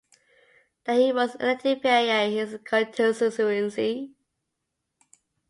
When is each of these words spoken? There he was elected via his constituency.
There 0.85 0.95
he 0.97 1.13
was 1.13 1.35
elected 1.35 1.83
via 1.83 2.27
his 2.27 2.57
constituency. 2.65 4.15